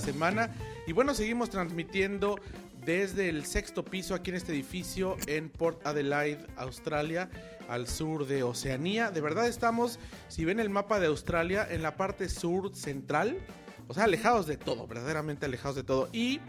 semana. 0.00 0.50
Y 0.86 0.92
bueno, 0.92 1.14
seguimos 1.14 1.50
transmitiendo 1.50 2.36
desde 2.84 3.28
el 3.28 3.44
sexto 3.44 3.84
piso 3.84 4.14
aquí 4.14 4.30
en 4.30 4.36
este 4.36 4.52
edificio 4.52 5.16
en 5.26 5.50
Port 5.50 5.86
Adelaide, 5.86 6.46
Australia, 6.56 7.30
al 7.68 7.86
sur 7.86 8.26
de 8.26 8.42
Oceanía. 8.42 9.10
De 9.10 9.20
verdad 9.20 9.46
estamos, 9.46 9.98
si 10.28 10.44
ven 10.44 10.60
el 10.60 10.70
mapa 10.70 10.98
de 10.98 11.06
Australia, 11.06 11.66
en 11.70 11.82
la 11.82 11.96
parte 11.96 12.28
sur 12.28 12.74
central, 12.74 13.38
o 13.88 13.94
sea, 13.94 14.04
alejados 14.04 14.46
de 14.46 14.56
todo, 14.56 14.86
verdaderamente 14.86 15.46
alejados 15.46 15.76
de 15.76 15.84
todo. 15.84 16.08
Y 16.12 16.40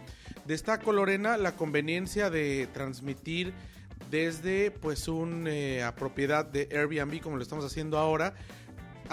destaco, 0.45 0.91
Lorena, 0.91 1.37
la 1.37 1.55
conveniencia 1.55 2.29
de 2.29 2.67
transmitir 2.73 3.53
desde 4.09 4.71
pues 4.71 5.07
una 5.07 5.95
propiedad 5.95 6.45
de 6.45 6.67
Airbnb 6.71 7.21
como 7.21 7.37
lo 7.37 7.43
estamos 7.43 7.63
haciendo 7.63 7.97
ahora 7.97 8.33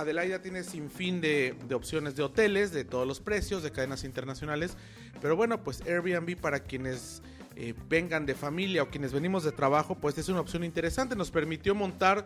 Adelaida 0.00 0.41
tiene 0.41 0.62
sin 0.62 0.91
fin 0.91 1.20
de, 1.20 1.56
opciones 1.74 2.16
de 2.16 2.22
hoteles, 2.22 2.72
de 2.72 2.84
todos 2.84 3.06
los 3.06 3.20
precios, 3.20 3.62
de 3.62 3.72
cadenas 3.72 4.05
internacionales. 4.05 4.77
Pero 5.20 5.36
bueno, 5.36 5.62
pues 5.62 5.82
Airbnb 5.82 6.36
para 6.36 6.60
quienes 6.60 7.22
eh, 7.56 7.74
vengan 7.88 8.24
de 8.24 8.34
familia 8.34 8.82
o 8.82 8.88
quienes 8.88 9.12
venimos 9.12 9.44
de 9.44 9.52
trabajo, 9.52 9.96
pues 9.96 10.16
es 10.18 10.28
una 10.28 10.40
opción 10.40 10.64
interesante. 10.64 11.16
Nos 11.16 11.30
permitió 11.30 11.74
montar 11.74 12.24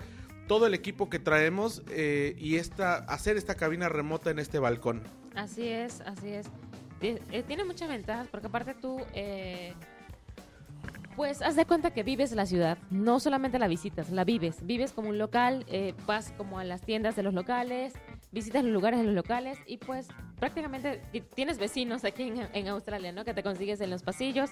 todo 0.48 0.66
el 0.66 0.74
equipo 0.74 1.08
que 1.08 1.18
traemos 1.18 1.82
eh, 1.88 2.36
y 2.38 2.56
esta, 2.56 2.96
hacer 2.96 3.36
esta 3.36 3.54
cabina 3.54 3.88
remota 3.88 4.30
en 4.30 4.38
este 4.38 4.58
balcón. 4.58 5.02
Así 5.34 5.68
es, 5.68 6.00
así 6.02 6.28
es. 6.28 6.46
Eh, 7.00 7.42
tiene 7.46 7.64
muchas 7.64 7.88
ventajas 7.88 8.28
porque 8.28 8.46
aparte 8.46 8.74
tú 8.74 8.98
pues 11.16 11.42
haz 11.42 11.56
de 11.56 11.66
cuenta 11.66 11.92
que 11.92 12.02
vives 12.02 12.32
la 12.32 12.46
ciudad, 12.46 12.78
no 12.90 13.20
solamente 13.20 13.58
la 13.58 13.68
visitas, 13.68 14.10
la 14.10 14.24
vives. 14.24 14.64
Vives 14.64 14.92
como 14.92 15.10
un 15.10 15.18
local, 15.18 15.64
eh, 15.68 15.94
vas 16.06 16.32
como 16.36 16.58
a 16.58 16.64
las 16.64 16.82
tiendas 16.82 17.16
de 17.16 17.22
los 17.22 17.34
locales, 17.34 17.92
visitas 18.30 18.64
los 18.64 18.72
lugares 18.72 18.98
de 19.00 19.06
los 19.06 19.14
locales 19.14 19.58
y 19.66 19.76
pues 19.76 20.08
prácticamente 20.38 21.02
tienes 21.34 21.58
vecinos 21.58 22.04
aquí 22.04 22.32
en, 22.52 22.68
Australia, 22.68 23.12
¿no? 23.12 23.24
Que 23.24 23.34
te 23.34 23.42
consigues 23.42 23.80
en 23.80 23.90
los 23.90 24.02
pasillos. 24.02 24.50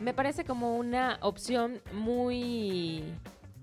Me 0.00 0.14
parece 0.14 0.44
como 0.44 0.76
una 0.76 1.18
opción 1.22 1.80
muy, 1.92 3.02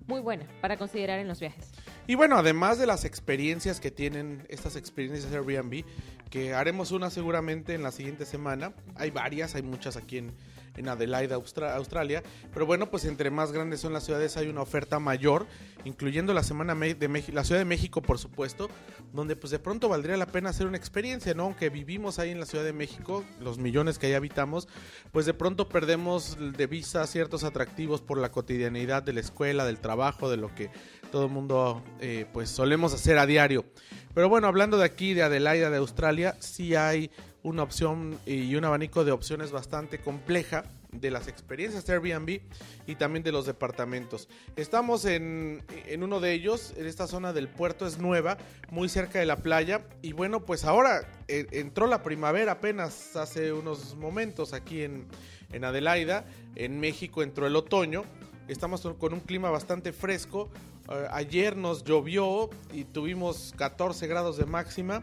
muy 0.07 0.19
buena 0.19 0.45
para 0.61 0.77
considerar 0.77 1.19
en 1.19 1.27
los 1.27 1.39
viajes. 1.39 1.71
Y 2.05 2.15
bueno, 2.15 2.37
además 2.37 2.77
de 2.77 2.85
las 2.85 3.05
experiencias 3.05 3.79
que 3.79 3.89
tienen 3.89 4.45
estas 4.49 4.75
experiencias 4.75 5.31
Airbnb, 5.31 5.85
que 6.29 6.53
haremos 6.53 6.91
una 6.91 7.09
seguramente 7.09 7.73
en 7.73 7.83
la 7.83 7.91
siguiente 7.91 8.25
semana, 8.25 8.73
hay 8.95 9.11
varias, 9.11 9.55
hay 9.55 9.61
muchas 9.61 9.95
aquí 9.95 10.17
en 10.17 10.33
en 10.75 10.89
Adelaide, 10.89 11.33
Australia. 11.33 12.23
Pero 12.53 12.65
bueno, 12.65 12.89
pues 12.89 13.05
entre 13.05 13.29
más 13.29 13.51
grandes 13.51 13.79
son 13.81 13.93
las 13.93 14.03
ciudades 14.03 14.37
hay 14.37 14.47
una 14.47 14.61
oferta 14.61 14.99
mayor, 14.99 15.45
incluyendo 15.85 16.33
la 16.33 16.43
semana 16.43 16.75
de 16.75 17.23
la 17.33 17.43
Ciudad 17.43 17.59
de 17.59 17.65
México, 17.65 18.01
por 18.01 18.19
supuesto, 18.19 18.69
donde 19.13 19.35
pues 19.35 19.51
de 19.51 19.59
pronto 19.59 19.89
valdría 19.89 20.17
la 20.17 20.25
pena 20.25 20.49
hacer 20.49 20.67
una 20.67 20.77
experiencia, 20.77 21.33
¿no? 21.33 21.43
Aunque 21.43 21.69
vivimos 21.69 22.19
ahí 22.19 22.31
en 22.31 22.39
la 22.39 22.45
Ciudad 22.45 22.63
de 22.63 22.73
México, 22.73 23.23
los 23.39 23.57
millones 23.57 23.99
que 23.99 24.07
ahí 24.07 24.13
habitamos, 24.13 24.67
pues 25.11 25.25
de 25.25 25.33
pronto 25.33 25.69
perdemos 25.69 26.37
de 26.39 26.67
vista 26.67 27.05
ciertos 27.07 27.43
atractivos 27.43 28.01
por 28.01 28.17
la 28.17 28.31
cotidianidad 28.31 29.03
de 29.03 29.13
la 29.13 29.19
escuela, 29.19 29.65
del 29.65 29.79
trabajo, 29.79 30.29
de 30.29 30.37
lo 30.37 30.53
que 30.53 30.69
todo 31.11 31.25
el 31.25 31.31
mundo 31.31 31.83
eh, 31.99 32.25
pues 32.33 32.49
solemos 32.49 32.93
hacer 32.93 33.17
a 33.17 33.25
diario. 33.25 33.65
Pero 34.13 34.29
bueno, 34.29 34.47
hablando 34.47 34.77
de 34.77 34.85
aquí, 34.85 35.13
de 35.13 35.23
Adelaida, 35.23 35.69
de 35.69 35.77
Australia, 35.77 36.35
sí 36.39 36.75
hay 36.75 37.11
una 37.43 37.63
opción 37.63 38.17
y 38.25 38.55
un 38.55 38.65
abanico 38.65 39.03
de 39.03 39.11
opciones 39.11 39.51
bastante 39.51 39.99
compleja 39.99 40.63
de 40.91 41.11
las 41.11 41.27
experiencias 41.27 41.85
de 41.85 41.93
Airbnb 41.93 42.41
y 42.87 42.95
también 42.95 43.23
de 43.23 43.31
los 43.31 43.45
departamentos. 43.45 44.29
Estamos 44.55 45.05
en, 45.05 45.63
uno 45.99 46.19
de 46.19 46.33
ellos, 46.33 46.73
en 46.77 46.85
esta 46.85 47.07
zona 47.07 47.33
del 47.33 47.49
puerto 47.49 47.85
es 47.85 47.97
nueva, 47.97 48.37
muy 48.69 48.89
cerca 48.89 49.19
de 49.19 49.25
la 49.25 49.37
playa. 49.37 49.81
Y 50.01 50.13
bueno, 50.13 50.45
pues 50.45 50.63
ahora 50.65 51.09
eh, 51.27 51.47
entró 51.51 51.87
la 51.87 52.03
primavera 52.03 52.53
apenas 52.53 53.15
hace 53.15 53.51
unos 53.51 53.95
momentos 53.95 54.53
aquí 54.53 54.83
en, 54.83 55.05
en 55.51 55.65
Adelaida, 55.65 56.25
en 56.55 56.79
México 56.79 57.23
entró 57.23 57.47
el 57.47 57.55
otoño, 57.55 58.03
estamos 58.47 58.81
con 58.99 59.13
un 59.13 59.19
clima 59.19 59.49
bastante 59.49 59.91
fresco, 59.91 60.49
eh, 60.89 61.07
ayer 61.11 61.57
nos 61.57 61.83
llovió 61.83 62.49
y 62.71 62.83
tuvimos 62.85 63.53
14 63.57 64.07
grados 64.07 64.37
de 64.37 64.45
máxima 64.45 65.01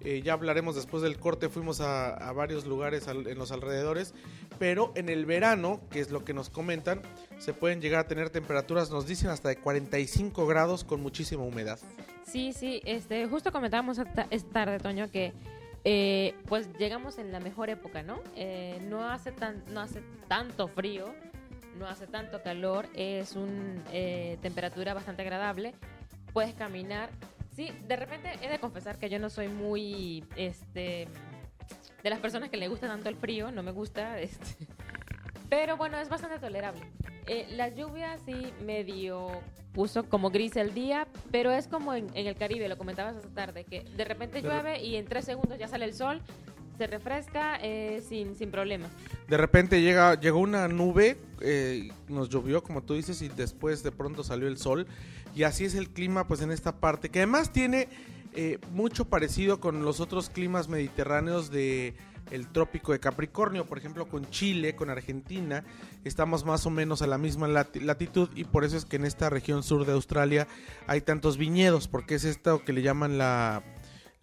eh, 0.00 0.22
ya 0.22 0.34
hablaremos 0.34 0.74
después 0.74 1.02
del 1.02 1.18
corte, 1.18 1.48
fuimos 1.48 1.80
a, 1.80 2.32
varios 2.32 2.66
lugares 2.66 3.08
en 3.08 3.38
los 3.38 3.50
alrededores, 3.50 4.14
pero 4.58 4.92
en 4.94 5.08
el 5.08 5.26
verano, 5.26 5.80
que 5.90 6.00
es 6.00 6.10
lo 6.10 6.24
que 6.24 6.34
nos 6.34 6.50
comentan, 6.50 7.02
se 7.38 7.54
pueden 7.54 7.80
llegar 7.80 8.00
a 8.00 8.06
tener 8.06 8.30
temperaturas, 8.30 8.90
nos 8.90 9.06
dicen 9.06 9.30
hasta 9.30 9.48
de 9.48 9.56
45 9.56 10.46
grados 10.46 10.84
con 10.84 11.00
muchísima 11.00 11.42
humedad. 11.42 11.78
Sí, 12.24 12.52
sí, 12.52 12.82
este, 12.84 13.26
justo 13.26 13.52
comentábamos 13.52 13.98
esta, 13.98 14.28
tarde, 14.52 14.78
Toño, 14.78 15.10
que 15.10 15.32
eh, 15.84 16.34
pues 16.46 16.68
llegamos 16.78 17.18
en 17.18 17.32
la 17.32 17.40
mejor 17.40 17.70
época, 17.70 18.02
¿no? 18.02 18.20
Eh, 18.34 18.78
no, 18.88 19.08
hace 19.08 19.32
tan, 19.32 19.64
no 19.72 19.80
hace 19.80 20.02
tanto 20.28 20.68
frío, 20.68 21.06
no 21.78 21.86
hace 21.86 22.06
tanto 22.06 22.42
calor, 22.42 22.88
es 22.94 23.34
una 23.34 23.82
temperatura 24.40 24.94
bastante 24.94 25.22
agradable, 25.22 25.74
puedes 26.32 26.54
caminar 26.54 27.10
Sí, 27.56 27.72
de 27.88 27.96
repente 27.96 28.30
he 28.42 28.50
de 28.50 28.58
confesar 28.58 28.98
que 28.98 29.08
yo 29.08 29.18
no 29.18 29.30
soy 29.30 29.48
muy, 29.48 30.22
este, 30.36 31.08
de 32.02 32.10
las 32.10 32.18
personas 32.20 32.50
que 32.50 32.58
le 32.58 32.68
gusta 32.68 32.86
tanto 32.86 33.08
el 33.08 33.16
frío, 33.16 33.50
no 33.50 33.62
me 33.62 33.70
gusta, 33.70 34.20
este, 34.20 34.68
pero 35.48 35.78
bueno, 35.78 35.98
es 35.98 36.10
bastante 36.10 36.38
tolerable. 36.38 36.82
Eh, 37.26 37.46
la 37.52 37.70
lluvia 37.70 38.18
sí 38.26 38.52
medio 38.62 39.28
puso 39.72 40.06
como 40.06 40.28
gris 40.28 40.54
el 40.56 40.74
día, 40.74 41.08
pero 41.30 41.50
es 41.50 41.66
como 41.66 41.94
en, 41.94 42.10
el 42.14 42.36
Caribe, 42.36 42.68
lo 42.68 42.76
comentabas 42.76 43.16
esta 43.16 43.30
tarde, 43.30 43.64
que 43.64 43.80
de 43.80 44.04
repente 44.04 44.42
llueve 44.42 44.82
y 44.82 44.96
en 44.96 45.06
tres 45.06 45.24
segundos 45.24 45.58
ya 45.58 45.66
sale 45.66 45.86
el 45.86 45.94
sol, 45.94 46.20
se 46.76 46.86
refresca 46.86 47.58
eh, 47.62 48.02
sin, 48.06 48.36
sin 48.36 48.50
problema. 48.50 48.88
De 49.28 49.36
repente 49.36 49.80
llega, 49.80 50.18
llegó 50.18 50.40
una 50.40 50.68
nube, 50.68 51.16
eh, 51.40 51.90
nos 52.08 52.28
llovió 52.28 52.62
como 52.62 52.82
tú 52.82 52.94
dices 52.94 53.22
y 53.22 53.28
después 53.28 53.82
de 53.82 53.92
pronto 53.92 54.22
salió 54.24 54.48
el 54.48 54.58
sol 54.58 54.86
y 55.34 55.44
así 55.44 55.64
es 55.64 55.74
el 55.74 55.90
clima 55.90 56.26
pues 56.26 56.40
en 56.40 56.50
esta 56.50 56.80
parte, 56.80 57.08
que 57.08 57.20
además 57.20 57.52
tiene 57.52 57.88
eh, 58.34 58.58
mucho 58.72 59.06
parecido 59.06 59.60
con 59.60 59.84
los 59.84 60.00
otros 60.00 60.30
climas 60.30 60.68
mediterráneos 60.68 61.50
de 61.50 61.94
el 62.30 62.48
trópico 62.48 62.92
de 62.92 62.98
Capricornio, 62.98 63.66
por 63.66 63.78
ejemplo 63.78 64.08
con 64.08 64.28
Chile, 64.30 64.74
con 64.74 64.90
Argentina, 64.90 65.62
estamos 66.04 66.44
más 66.44 66.66
o 66.66 66.70
menos 66.70 67.00
a 67.00 67.06
la 67.06 67.18
misma 67.18 67.46
latitud 67.46 68.28
y 68.34 68.44
por 68.44 68.64
eso 68.64 68.76
es 68.76 68.84
que 68.84 68.96
en 68.96 69.04
esta 69.04 69.30
región 69.30 69.62
sur 69.62 69.86
de 69.86 69.92
Australia 69.92 70.48
hay 70.88 71.02
tantos 71.02 71.36
viñedos, 71.36 71.86
porque 71.86 72.16
es 72.16 72.24
esto 72.24 72.64
que 72.64 72.72
le 72.72 72.82
llaman 72.82 73.16
la, 73.16 73.62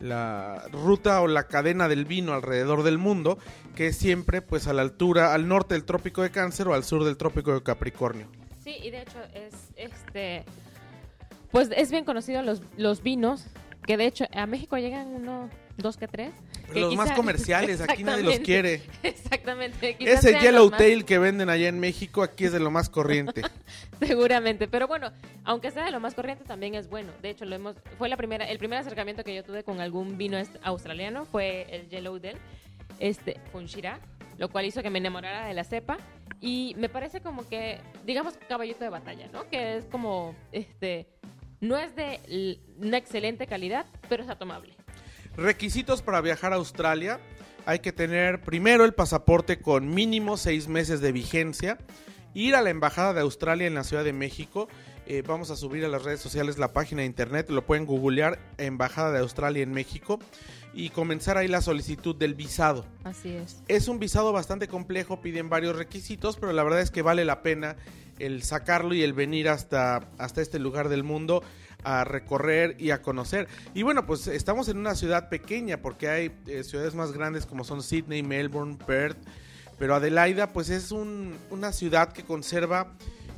la 0.03 0.65
ruta 0.71 1.21
o 1.21 1.27
la 1.27 1.47
cadena 1.47 1.87
del 1.87 2.05
vino 2.05 2.33
alrededor 2.33 2.83
del 2.83 2.97
mundo, 2.97 3.37
que 3.75 3.87
es 3.87 3.97
siempre 3.97 4.41
pues 4.41 4.67
a 4.67 4.73
la 4.73 4.81
altura, 4.81 5.33
al 5.33 5.47
norte 5.47 5.75
del 5.75 5.85
trópico 5.85 6.21
de 6.21 6.29
Cáncer 6.29 6.67
o 6.67 6.73
al 6.73 6.83
sur 6.83 7.05
del 7.05 7.15
trópico 7.15 7.53
de 7.53 7.63
Capricornio. 7.63 8.27
Sí, 8.61 8.75
y 8.83 8.91
de 8.91 9.01
hecho 9.01 9.19
es 9.33 9.53
este 9.75 10.43
pues 11.51 11.69
es 11.75 11.91
bien 11.91 12.03
conocido 12.03 12.41
los, 12.41 12.61
los 12.77 13.01
vinos, 13.01 13.45
que 13.85 13.95
de 13.95 14.07
hecho 14.07 14.25
a 14.33 14.45
México 14.45 14.77
llegan 14.77 15.07
uno, 15.07 15.49
dos 15.77 15.97
que 15.97 16.07
tres. 16.07 16.33
Los 16.73 16.95
más 16.95 17.11
comerciales, 17.11 17.81
aquí 17.81 18.03
nadie 18.03 18.23
los 18.23 18.39
quiere. 18.39 18.81
Exactamente. 19.03 19.95
Ese 19.99 20.39
Yellowtail 20.39 21.05
que 21.05 21.19
venden 21.19 21.49
allá 21.49 21.67
en 21.67 21.79
México, 21.79 22.23
aquí 22.23 22.45
es 22.45 22.51
de 22.51 22.59
lo 22.59 22.71
más 22.71 22.89
corriente. 22.89 23.41
Seguramente, 24.01 24.67
pero 24.67 24.87
bueno, 24.87 25.11
aunque 25.43 25.71
sea 25.71 25.85
de 25.85 25.91
lo 25.91 25.99
más 25.99 26.13
corriente, 26.13 26.43
también 26.45 26.75
es 26.75 26.89
bueno. 26.89 27.11
De 27.21 27.29
hecho, 27.29 27.45
lo 27.45 27.55
hemos, 27.55 27.75
fue 27.97 28.09
la 28.09 28.17
primera, 28.17 28.45
el 28.45 28.57
primer 28.57 28.79
acercamiento 28.79 29.23
que 29.23 29.35
yo 29.35 29.43
tuve 29.43 29.63
con 29.63 29.79
algún 29.81 30.17
vino 30.17 30.37
australiano 30.63 31.25
fue 31.25 31.67
el 31.69 31.89
Yellowtail, 31.89 32.37
este, 32.99 33.39
con 33.51 33.65
Shiraz, 33.65 33.99
lo 34.37 34.49
cual 34.49 34.65
hizo 34.65 34.81
que 34.81 34.89
me 34.89 34.99
enamorara 34.99 35.47
de 35.47 35.53
la 35.53 35.63
cepa. 35.63 35.97
Y 36.41 36.75
me 36.77 36.89
parece 36.89 37.21
como 37.21 37.47
que, 37.47 37.79
digamos, 38.05 38.37
caballito 38.49 38.83
de 38.83 38.89
batalla, 38.89 39.29
¿no? 39.31 39.47
Que 39.49 39.77
es 39.77 39.85
como, 39.85 40.35
este, 40.51 41.07
no 41.61 41.77
es 41.77 41.95
de 41.95 42.59
una 42.77 42.97
excelente 42.97 43.47
calidad, 43.47 43.85
pero 44.09 44.23
es 44.23 44.37
tomable. 44.37 44.75
Requisitos 45.37 46.03
para 46.03 46.21
viajar 46.21 46.53
a 46.53 46.57
Australia. 46.57 47.19
Hay 47.65 47.79
que 47.79 47.91
tener 47.91 48.41
primero 48.41 48.85
el 48.85 48.93
pasaporte 48.93 49.59
con 49.59 49.93
mínimo 49.93 50.37
seis 50.37 50.67
meses 50.67 51.01
de 51.01 51.11
vigencia. 51.11 51.79
Ir 52.35 52.55
a 52.55 52.61
la 52.61 52.69
Embajada 52.69 53.13
de 53.13 53.21
Australia 53.21 53.65
en 53.65 53.73
la 53.73 53.83
Ciudad 53.83 54.03
de 54.03 54.13
México. 54.13 54.67
Eh, 55.07 55.23
vamos 55.25 55.49
a 55.49 55.55
subir 55.55 55.83
a 55.85 55.87
las 55.87 56.03
redes 56.03 56.19
sociales 56.19 56.59
la 56.59 56.71
página 56.71 57.01
de 57.01 57.07
internet. 57.07 57.49
Lo 57.49 57.65
pueden 57.65 57.85
googlear 57.85 58.37
Embajada 58.57 59.11
de 59.11 59.19
Australia 59.19 59.63
en 59.63 59.71
México. 59.71 60.19
Y 60.75 60.89
comenzar 60.89 61.37
ahí 61.37 61.47
la 61.47 61.61
solicitud 61.61 62.15
del 62.15 62.35
visado. 62.35 62.85
Así 63.03 63.29
es. 63.29 63.63
Es 63.67 63.87
un 63.87 63.99
visado 63.99 64.33
bastante 64.33 64.67
complejo, 64.67 65.21
piden 65.21 65.49
varios 65.49 65.75
requisitos, 65.75 66.37
pero 66.37 66.51
la 66.51 66.63
verdad 66.63 66.81
es 66.81 66.89
que 66.89 67.01
vale 67.01 67.25
la 67.25 67.43
pena 67.43 67.75
el 68.19 68.43
sacarlo 68.43 68.93
y 68.93 69.03
el 69.03 69.13
venir 69.13 69.49
hasta, 69.49 70.09
hasta 70.17 70.41
este 70.41 70.59
lugar 70.59 70.89
del 70.89 71.03
mundo 71.03 71.43
a 71.83 72.03
recorrer 72.03 72.75
y 72.79 72.91
a 72.91 73.01
conocer. 73.01 73.47
Y 73.73 73.83
bueno, 73.83 74.05
pues 74.05 74.27
estamos 74.27 74.67
en 74.69 74.77
una 74.77 74.95
ciudad 74.95 75.29
pequeña 75.29 75.77
porque 75.81 76.09
hay 76.09 76.31
eh, 76.47 76.63
ciudades 76.63 76.95
más 76.95 77.11
grandes 77.11 77.45
como 77.45 77.63
son 77.63 77.83
Sydney, 77.83 78.23
Melbourne, 78.23 78.77
Perth, 78.85 79.17
pero 79.77 79.95
Adelaida 79.95 80.53
pues 80.53 80.69
es 80.69 80.91
una 80.91 81.71
ciudad 81.73 82.13
que 82.13 82.23
conserva 82.23 82.93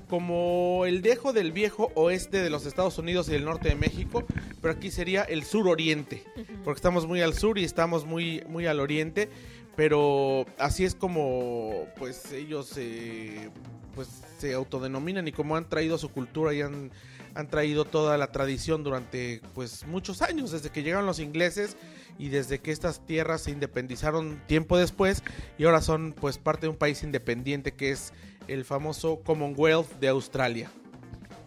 como 0.09 0.86
el 0.86 1.01
dejo 1.01 1.33
del 1.33 1.51
viejo 1.51 1.92
oeste 1.95 2.42
de 2.42 2.50
los 2.50 2.65
Estados 2.65 2.97
Unidos 2.97 3.30
y 3.30 3.36
el 3.36 3.45
norte 3.45 3.69
de 3.69 3.75
México, 3.75 4.24
pero 4.62 4.74
aquí 4.74 4.92
sería 4.92 5.24
el 5.24 5.44
sur 5.44 5.68
oriente, 5.68 6.24
porque 6.63 6.77
estamos 6.77 7.07
muy 7.07 7.21
al 7.21 7.33
sur 7.33 7.57
y 7.57 7.63
estamos 7.63 8.06
muy, 8.06 8.44
muy 8.47 8.68
al 8.68 8.80
oriente, 8.80 9.30
pero 9.75 10.45
así 10.57 10.86
es 10.86 10.95
como 10.95 11.88
pues 11.97 12.31
ellos 12.31 12.74
eh, 12.77 13.50
pues 13.95 14.07
se 14.38 14.53
autodenominan 14.53 15.27
y 15.27 15.31
como 15.31 15.56
han 15.56 15.68
traído 15.68 15.97
su 15.97 16.09
cultura 16.09 16.53
y 16.53 16.62
han, 16.62 16.92
han 17.36 17.50
traído 17.50 17.86
toda 17.86 18.18
la 18.18 18.32
tradición 18.32 18.84
durante 18.84 19.42
pues 19.54 19.86
muchos 19.86 20.22
años, 20.22 20.52
desde 20.52 20.70
que 20.70 20.84
llegaron 20.84 21.06
los 21.06 21.20
ingleses 21.20 21.78
y 22.18 22.30
desde 22.30 22.60
que 22.60 22.72
estas 22.72 23.06
tierras 23.06 23.42
se 23.42 23.52
independizaron 23.52 24.42
tiempo 24.48 24.78
después 24.78 25.22
y 25.58 25.66
ahora 25.66 25.82
son 25.82 26.14
pues 26.14 26.38
parte 26.38 26.66
de 26.66 26.70
un 26.70 26.78
país 26.78 27.04
independiente 27.04 27.74
que 27.74 27.92
es 27.92 28.14
el 28.48 28.64
famoso 28.64 29.22
Commonwealth 29.24 30.00
de 30.00 30.08
Australia. 30.08 30.72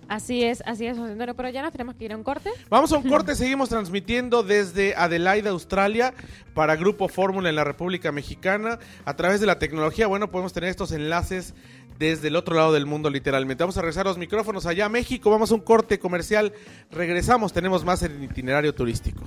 Así 0.08 0.42
es, 0.42 0.62
así 0.66 0.86
es, 0.86 0.96
José 0.96 1.12
Antonio, 1.12 1.34
pero 1.36 1.50
ya 1.50 1.62
nos 1.62 1.72
tenemos 1.72 1.94
que 1.94 2.06
ir 2.06 2.12
a 2.12 2.16
un 2.16 2.24
corte. 2.24 2.50
Vamos 2.70 2.92
a 2.92 2.96
un 2.96 3.08
corte, 3.08 3.34
seguimos 3.36 3.68
transmitiendo 3.68 4.42
desde 4.42 4.94
Adelaide, 4.96 5.50
Australia, 5.50 6.14
para 6.54 6.76
Grupo 6.76 7.08
Fórmula 7.08 7.50
en 7.50 7.56
la 7.56 7.64
República 7.64 8.10
Mexicana. 8.10 8.78
A 9.04 9.16
través 9.16 9.40
de 9.40 9.46
la 9.46 9.58
tecnología, 9.58 10.06
bueno, 10.06 10.30
podemos 10.30 10.54
tener 10.54 10.70
estos 10.70 10.92
enlaces 10.92 11.54
desde 11.98 12.28
el 12.28 12.36
otro 12.36 12.54
lado 12.54 12.72
del 12.72 12.86
mundo, 12.86 13.10
literalmente. 13.10 13.62
Vamos 13.62 13.76
a 13.76 13.82
regresar 13.82 14.06
los 14.06 14.18
micrófonos 14.18 14.66
allá 14.66 14.86
a 14.86 14.88
México, 14.88 15.30
vamos 15.30 15.50
a 15.50 15.54
un 15.54 15.60
corte 15.60 15.98
comercial, 15.98 16.52
regresamos, 16.90 17.52
tenemos 17.52 17.84
más 17.84 18.02
en 18.02 18.12
el 18.12 18.24
itinerario 18.24 18.74
turístico. 18.74 19.24